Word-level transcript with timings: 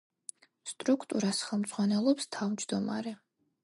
სტრუქტურას 0.71 1.43
ხელმძღვანელობს 1.51 2.35
თავმჯდომარე. 2.39 3.19